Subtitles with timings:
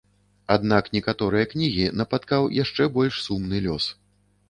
[0.55, 3.97] Аднак некаторыя кнігі напаткаў яшчэ больш сумны лёс.